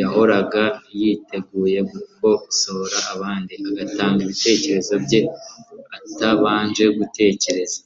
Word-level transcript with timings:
Yahoraga 0.00 0.64
yiteguye 0.98 1.78
gukosora 1.92 2.96
abandi 3.14 3.54
agatanga 3.68 4.18
ibitekerezo 4.22 4.92
bye 5.04 5.20
atabanje 5.96 6.84
gutekereza, 6.98 7.78